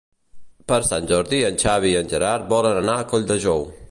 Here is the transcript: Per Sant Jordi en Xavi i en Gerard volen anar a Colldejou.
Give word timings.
Per 0.71 0.79
Sant 0.87 1.09
Jordi 1.11 1.41
en 1.51 1.59
Xavi 1.65 1.93
i 1.95 1.99
en 2.01 2.11
Gerard 2.15 2.49
volen 2.57 2.83
anar 2.83 2.95
a 2.97 3.07
Colldejou. 3.15 3.67